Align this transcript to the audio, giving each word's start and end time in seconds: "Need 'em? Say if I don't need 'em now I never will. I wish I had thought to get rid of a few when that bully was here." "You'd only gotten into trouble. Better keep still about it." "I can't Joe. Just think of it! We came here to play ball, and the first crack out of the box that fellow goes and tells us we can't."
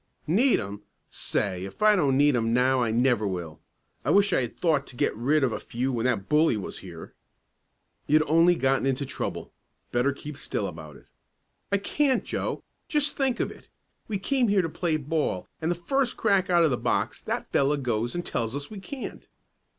"Need 0.25 0.59
'em? 0.59 0.81
Say 1.11 1.63
if 1.63 1.83
I 1.83 1.95
don't 1.95 2.17
need 2.17 2.35
'em 2.35 2.55
now 2.55 2.81
I 2.81 2.89
never 2.89 3.27
will. 3.27 3.59
I 4.03 4.09
wish 4.09 4.33
I 4.33 4.41
had 4.41 4.57
thought 4.57 4.87
to 4.87 4.95
get 4.95 5.15
rid 5.15 5.43
of 5.43 5.51
a 5.51 5.59
few 5.59 5.93
when 5.93 6.07
that 6.07 6.27
bully 6.27 6.57
was 6.57 6.79
here." 6.79 7.13
"You'd 8.07 8.23
only 8.25 8.55
gotten 8.55 8.87
into 8.87 9.05
trouble. 9.05 9.53
Better 9.91 10.11
keep 10.11 10.37
still 10.37 10.65
about 10.65 10.95
it." 10.95 11.05
"I 11.71 11.77
can't 11.77 12.23
Joe. 12.23 12.63
Just 12.87 13.15
think 13.15 13.39
of 13.39 13.51
it! 13.51 13.67
We 14.07 14.17
came 14.17 14.47
here 14.47 14.63
to 14.63 14.69
play 14.69 14.97
ball, 14.97 15.47
and 15.61 15.69
the 15.69 15.75
first 15.75 16.17
crack 16.17 16.49
out 16.49 16.63
of 16.63 16.71
the 16.71 16.77
box 16.79 17.21
that 17.21 17.51
fellow 17.51 17.77
goes 17.77 18.15
and 18.15 18.25
tells 18.25 18.55
us 18.55 18.71
we 18.71 18.79
can't." 18.79 19.27